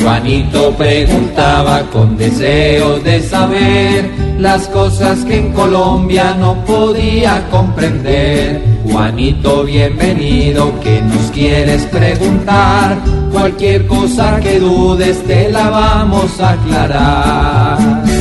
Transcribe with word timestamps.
Juanito 0.00 0.72
preguntaba 0.76 1.82
con 1.92 2.16
deseos 2.16 3.04
de 3.04 3.20
saber 3.20 4.10
las 4.38 4.66
cosas 4.68 5.18
que 5.26 5.38
en 5.38 5.52
Colombia 5.52 6.34
no 6.38 6.64
podía 6.64 7.46
comprender. 7.50 8.62
Juanito, 8.90 9.64
bienvenido, 9.64 10.72
¿qué 10.80 11.02
nos 11.02 11.30
quieres 11.30 11.84
preguntar? 11.86 12.96
Cualquier 13.30 13.86
cosa 13.86 14.40
que 14.40 14.58
dudes 14.58 15.22
te 15.24 15.50
la 15.50 15.68
vamos 15.68 16.40
a 16.40 16.52
aclarar. 16.52 18.17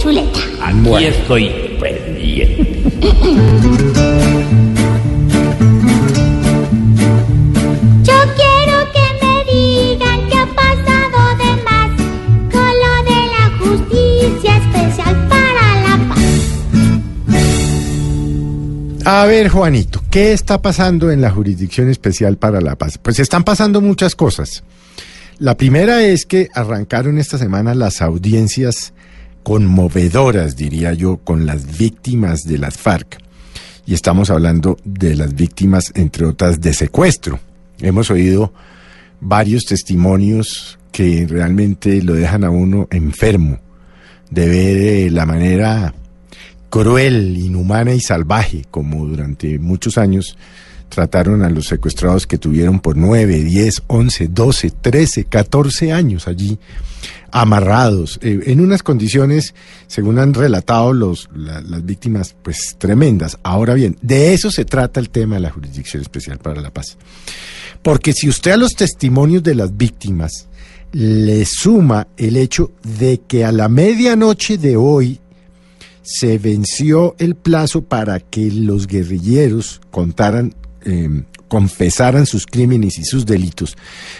Chuleta. 0.00 0.40
Aquí 0.62 1.04
estoy, 1.04 1.76
pues 1.78 2.16
bien. 2.16 2.56
Yo 8.02 8.18
quiero 8.34 8.76
que 8.94 9.06
me 9.20 9.34
digan 9.52 10.18
qué 10.28 10.36
ha 10.38 10.46
pasado 10.54 11.18
de 11.36 11.50
más 11.62 11.90
con 12.50 12.72
lo 12.82 12.94
de 13.04 13.20
la 13.28 13.44
justicia 13.58 14.56
especial 14.56 15.14
para 15.28 15.64
la 15.82 15.94
paz. 16.08 16.24
A 19.04 19.26
ver, 19.26 19.48
Juanito, 19.50 20.02
¿qué 20.10 20.32
está 20.32 20.62
pasando 20.62 21.10
en 21.10 21.20
la 21.20 21.30
Jurisdicción 21.30 21.90
Especial 21.90 22.38
para 22.38 22.62
la 22.62 22.76
Paz? 22.76 22.96
Pues 22.96 23.18
están 23.18 23.44
pasando 23.44 23.82
muchas 23.82 24.16
cosas. 24.16 24.62
La 25.38 25.56
primera 25.58 26.02
es 26.02 26.24
que 26.24 26.48
arrancaron 26.54 27.18
esta 27.18 27.36
semana 27.36 27.74
las 27.74 28.00
audiencias 28.00 28.94
conmovedoras, 29.50 30.54
diría 30.54 30.94
yo, 30.94 31.16
con 31.16 31.44
las 31.44 31.76
víctimas 31.76 32.44
de 32.44 32.56
las 32.56 32.78
FARC. 32.78 33.18
Y 33.84 33.94
estamos 33.94 34.30
hablando 34.30 34.76
de 34.84 35.16
las 35.16 35.34
víctimas, 35.34 35.90
entre 35.96 36.24
otras, 36.24 36.60
de 36.60 36.72
secuestro. 36.72 37.40
Hemos 37.80 38.12
oído 38.12 38.52
varios 39.20 39.64
testimonios 39.64 40.78
que 40.92 41.26
realmente 41.28 42.00
lo 42.00 42.14
dejan 42.14 42.44
a 42.44 42.50
uno 42.50 42.86
enfermo 42.92 43.58
de 44.30 44.48
ver 44.48 44.76
eh, 44.76 45.10
la 45.10 45.26
manera 45.26 45.94
cruel, 46.68 47.36
inhumana 47.36 47.92
y 47.92 48.00
salvaje 48.00 48.66
como 48.70 49.04
durante 49.04 49.58
muchos 49.58 49.98
años 49.98 50.38
trataron 50.90 51.42
a 51.42 51.48
los 51.48 51.66
secuestrados 51.68 52.26
que 52.26 52.36
tuvieron 52.36 52.80
por 52.80 52.96
9, 52.98 53.42
10, 53.42 53.84
11, 53.86 54.28
12, 54.28 54.70
13, 54.82 55.24
14 55.24 55.92
años 55.92 56.28
allí 56.28 56.58
amarrados, 57.32 58.18
eh, 58.22 58.40
en 58.46 58.60
unas 58.60 58.82
condiciones, 58.82 59.54
según 59.86 60.18
han 60.18 60.34
relatado 60.34 60.92
los, 60.92 61.28
la- 61.34 61.60
las 61.60 61.84
víctimas, 61.84 62.34
pues 62.42 62.74
tremendas. 62.78 63.38
Ahora 63.42 63.74
bien, 63.74 63.96
de 64.02 64.34
eso 64.34 64.50
se 64.50 64.64
trata 64.64 65.00
el 65.00 65.10
tema 65.10 65.36
de 65.36 65.42
la 65.42 65.50
Jurisdicción 65.50 66.02
Especial 66.02 66.38
para 66.38 66.60
la 66.60 66.70
Paz. 66.72 66.98
Porque 67.82 68.12
si 68.12 68.28
usted 68.28 68.50
a 68.50 68.56
los 68.56 68.74
testimonios 68.74 69.42
de 69.42 69.54
las 69.54 69.76
víctimas 69.76 70.48
le 70.92 71.44
suma 71.44 72.08
el 72.16 72.36
hecho 72.36 72.72
de 72.98 73.20
que 73.26 73.44
a 73.44 73.52
la 73.52 73.68
medianoche 73.68 74.58
de 74.58 74.76
hoy 74.76 75.20
se 76.02 76.38
venció 76.38 77.14
el 77.18 77.36
plazo 77.36 77.82
para 77.82 78.18
que 78.18 78.50
los 78.50 78.88
guerrilleros 78.88 79.80
contaran, 79.92 80.54
eh, 80.84 81.22
confesaran 81.48 82.26
sus 82.26 82.46
crímenes 82.46 82.98
y 82.98 83.04
sus 83.04 83.26
delitos, 83.26 83.76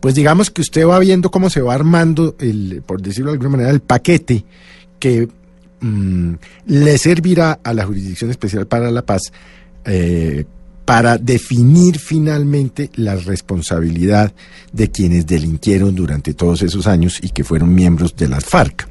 pues 0.00 0.14
digamos 0.14 0.50
que 0.50 0.62
usted 0.62 0.86
va 0.86 0.98
viendo 0.98 1.30
cómo 1.30 1.50
se 1.50 1.60
va 1.60 1.74
armando, 1.74 2.36
el, 2.38 2.82
por 2.84 3.00
decirlo 3.00 3.30
de 3.30 3.34
alguna 3.34 3.50
manera, 3.50 3.70
el 3.70 3.80
paquete 3.80 4.44
que 4.98 5.28
mm, 5.80 6.34
le 6.66 6.98
servirá 6.98 7.60
a 7.62 7.74
la 7.74 7.86
Jurisdicción 7.86 8.30
Especial 8.30 8.66
para 8.66 8.90
la 8.90 9.02
Paz 9.02 9.32
eh, 9.84 10.44
para 10.84 11.16
definir 11.16 11.98
finalmente 11.98 12.90
la 12.96 13.14
responsabilidad 13.14 14.32
de 14.72 14.90
quienes 14.90 15.26
delinquieron 15.26 15.94
durante 15.94 16.34
todos 16.34 16.62
esos 16.62 16.86
años 16.86 17.18
y 17.22 17.30
que 17.30 17.44
fueron 17.44 17.74
miembros 17.74 18.16
de 18.16 18.28
las 18.28 18.44
FARC. 18.44 18.88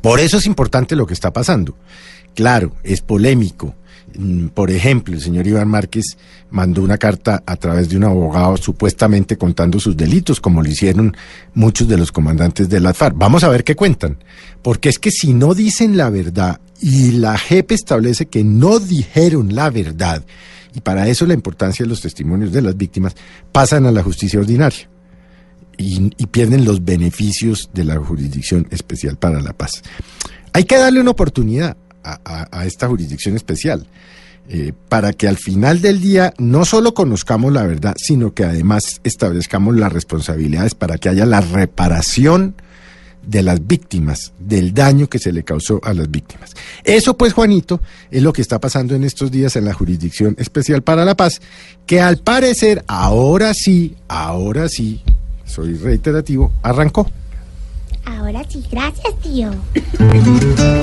Por 0.00 0.20
eso 0.20 0.38
es 0.38 0.46
importante 0.46 0.94
lo 0.94 1.06
que 1.06 1.14
está 1.14 1.32
pasando. 1.32 1.74
Claro, 2.34 2.76
es 2.84 3.00
polémico. 3.00 3.74
Mm, 4.18 4.48
Por 4.48 4.70
ejemplo, 4.70 5.14
el 5.14 5.20
señor 5.20 5.46
Iván 5.46 5.68
Márquez 5.68 6.16
mandó 6.50 6.82
una 6.82 6.98
carta 6.98 7.42
a 7.46 7.56
través 7.56 7.88
de 7.88 7.96
un 7.96 8.04
abogado 8.04 8.56
supuestamente 8.56 9.36
contando 9.36 9.78
sus 9.78 9.96
delitos, 9.96 10.40
como 10.40 10.62
lo 10.62 10.68
hicieron 10.68 11.16
muchos 11.54 11.88
de 11.88 11.98
los 11.98 12.12
comandantes 12.12 12.68
de 12.68 12.80
las 12.80 12.96
FARC. 12.96 13.16
Vamos 13.16 13.44
a 13.44 13.48
ver 13.48 13.64
qué 13.64 13.74
cuentan. 13.74 14.18
Porque 14.62 14.88
es 14.88 14.98
que 14.98 15.10
si 15.10 15.34
no 15.34 15.54
dicen 15.54 15.96
la 15.96 16.10
verdad 16.10 16.60
y 16.80 17.12
la 17.12 17.36
JEP 17.36 17.72
establece 17.72 18.26
que 18.26 18.44
no 18.44 18.78
dijeron 18.78 19.54
la 19.54 19.70
verdad, 19.70 20.24
y 20.74 20.80
para 20.80 21.08
eso 21.08 21.26
la 21.26 21.34
importancia 21.34 21.84
de 21.84 21.88
los 21.88 22.00
testimonios 22.00 22.52
de 22.52 22.62
las 22.62 22.76
víctimas, 22.76 23.14
pasan 23.52 23.86
a 23.86 23.92
la 23.92 24.02
justicia 24.02 24.40
ordinaria 24.40 24.88
y, 25.78 26.10
y 26.16 26.26
pierden 26.26 26.64
los 26.64 26.84
beneficios 26.84 27.70
de 27.72 27.84
la 27.84 27.96
Jurisdicción 27.96 28.66
Especial 28.70 29.16
para 29.16 29.40
la 29.40 29.52
Paz. 29.52 29.82
Hay 30.52 30.64
que 30.64 30.76
darle 30.76 31.00
una 31.00 31.10
oportunidad 31.10 31.76
a, 32.06 32.20
a- 32.24 32.48
a 32.60 32.64
esta 32.66 32.86
jurisdicción 32.88 33.36
especial 33.36 33.86
eh, 34.48 34.72
para 34.88 35.12
que 35.12 35.26
al 35.26 35.36
final 35.38 35.80
del 35.80 36.00
día 36.00 36.32
no 36.38 36.64
solo 36.64 36.94
conozcamos 36.94 37.52
la 37.52 37.64
verdad, 37.64 37.94
sino 37.98 38.32
que 38.32 38.44
además 38.44 39.00
establezcamos 39.02 39.74
las 39.76 39.92
responsabilidades 39.92 40.74
para 40.76 40.98
que 40.98 41.08
haya 41.08 41.26
la 41.26 41.40
reparación 41.40 42.54
de 43.26 43.42
las 43.42 43.66
víctimas, 43.66 44.32
del 44.38 44.72
daño 44.72 45.08
que 45.08 45.18
se 45.18 45.32
le 45.32 45.42
causó 45.42 45.80
a 45.82 45.92
las 45.94 46.08
víctimas. 46.08 46.52
Eso 46.84 47.16
pues, 47.16 47.32
Juanito, 47.32 47.80
es 48.08 48.22
lo 48.22 48.32
que 48.32 48.40
está 48.40 48.60
pasando 48.60 48.94
en 48.94 49.02
estos 49.02 49.32
días 49.32 49.56
en 49.56 49.64
la 49.64 49.74
Jurisdicción 49.74 50.36
Especial 50.38 50.82
para 50.82 51.04
la 51.04 51.16
Paz, 51.16 51.40
que 51.86 52.00
al 52.00 52.18
parecer, 52.18 52.84
ahora 52.86 53.52
sí, 53.52 53.96
ahora 54.06 54.68
sí, 54.68 55.02
soy 55.44 55.74
reiterativo, 55.74 56.52
arrancó. 56.62 57.10
Ahora 58.04 58.44
sí, 58.48 58.62
gracias, 58.70 59.12
tío. 59.20 59.50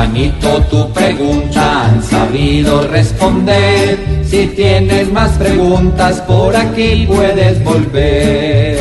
Juanito, 0.00 0.64
tu 0.70 0.80
pregunta 0.94 1.84
han 1.84 2.02
sabido 2.02 2.88
responder. 2.88 3.98
Si 4.24 4.46
tienes 4.46 5.12
más 5.12 5.32
preguntas, 5.32 6.22
por 6.22 6.56
aquí 6.56 7.04
puedes 7.06 7.62
volver. 7.62 8.78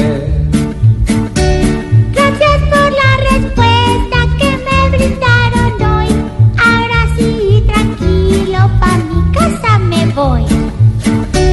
Gracias 2.13 2.61
por 2.71 2.89
la 3.01 3.17
respuesta 3.31 4.17
que 4.37 4.49
me 4.65 4.79
brindaron 4.97 5.73
hoy. 5.91 6.09
Ahora 6.57 7.01
sí, 7.17 7.65
tranquilo, 7.67 8.59
pa' 8.79 8.97
mi 9.09 9.19
casa 9.33 9.71
me 9.77 10.05
voy. 10.13 10.45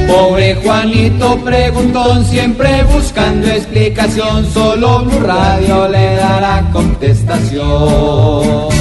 Pobre 0.07 0.55
Juanito 0.63 1.27
preguntón, 1.43 2.23
siempre 2.23 2.83
buscando 2.83 3.47
explicación, 3.47 4.49
solo 4.49 5.03
Blue 5.03 5.19
Radio 5.19 5.89
le 5.89 6.15
dará 6.15 6.63
contestación. 6.71 8.76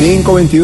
522. 0.00 0.60